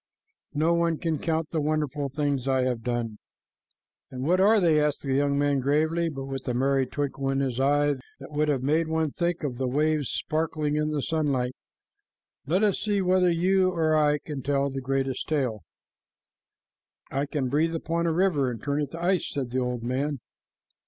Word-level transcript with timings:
No 0.55 0.73
one 0.73 0.97
can 0.97 1.19
count 1.19 1.51
the 1.51 1.61
wonderful 1.61 2.09
things 2.09 2.47
I 2.47 2.63
have 2.63 2.81
done." 2.83 3.19
"And 4.09 4.23
what 4.25 4.39
are 4.39 4.59
they?" 4.59 4.81
asked 4.83 5.03
the 5.03 5.13
young 5.13 5.37
man 5.37 5.59
gravely, 5.59 6.09
but 6.09 6.25
with 6.25 6.47
a 6.47 6.55
merry 6.55 6.85
little 6.85 6.91
twinkle 6.95 7.29
in 7.29 7.39
his 7.39 7.59
eyes 7.59 7.97
that 8.19 8.31
would 8.31 8.47
have 8.47 8.63
made 8.63 8.87
one 8.87 9.11
think 9.11 9.43
of 9.43 9.59
the 9.59 9.67
waves 9.67 10.09
sparkling 10.09 10.75
in 10.75 10.89
the 10.89 11.03
sunlight. 11.03 11.55
"Let 12.47 12.63
us 12.63 12.79
see 12.79 13.03
whether 13.03 13.29
you 13.29 13.69
or 13.69 13.95
I 13.95 14.17
can 14.17 14.41
tell 14.41 14.71
the 14.71 14.81
greatest 14.81 15.29
tale." 15.29 15.61
"I 17.11 17.27
can 17.27 17.47
breathe 17.47 17.75
upon 17.75 18.07
a 18.07 18.11
river 18.11 18.49
and 18.49 18.59
turn 18.59 18.81
it 18.81 18.89
to 18.93 19.03
ice," 19.03 19.29
said 19.29 19.51
the 19.51 19.59
old 19.59 19.83
man. 19.83 20.17